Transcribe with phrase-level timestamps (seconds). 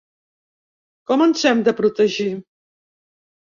[1.11, 2.29] Com ens hem de protegir?